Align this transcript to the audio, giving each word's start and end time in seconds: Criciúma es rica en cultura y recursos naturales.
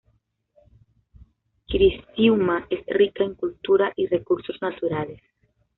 Criciúma 1.67 2.65
es 2.71 2.83
rica 2.87 3.23
en 3.23 3.35
cultura 3.35 3.93
y 3.95 4.07
recursos 4.07 4.59
naturales. 4.59 5.21